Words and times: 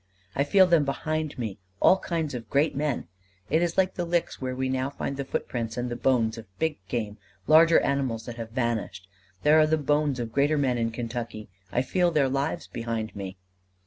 I 0.35 0.43
feel 0.43 0.65
them 0.65 0.83
behind 0.83 1.37
me 1.37 1.59
all 1.79 1.99
kinds 1.99 2.33
of 2.33 2.49
great 2.49 2.75
men. 2.75 3.07
It 3.51 3.61
is 3.61 3.77
like 3.77 3.93
the 3.93 4.03
licks 4.03 4.41
where 4.41 4.55
we 4.55 4.67
now 4.67 4.89
find 4.89 5.15
the 5.15 5.23
footprints 5.23 5.77
and 5.77 5.91
the 5.91 5.95
bones 5.95 6.39
of 6.39 6.47
big 6.57 6.79
game, 6.87 7.19
larger 7.45 7.79
animals 7.81 8.25
that 8.25 8.37
have 8.37 8.49
vanished. 8.49 9.07
There 9.43 9.59
are 9.59 9.67
the 9.67 9.77
bones 9.77 10.19
of 10.19 10.33
greater 10.33 10.57
men 10.57 10.79
in 10.79 10.89
Kentucky: 10.89 11.49
I 11.71 11.83
feel 11.83 12.09
their 12.09 12.29
lives 12.29 12.65
behind 12.65 13.15
me." 13.15 13.37